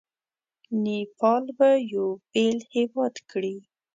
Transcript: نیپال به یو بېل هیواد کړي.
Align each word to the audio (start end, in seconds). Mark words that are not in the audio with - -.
نیپال 0.83 1.43
به 1.57 1.69
یو 1.93 2.07
بېل 2.31 2.59
هیواد 2.73 3.15
کړي. 3.29 3.55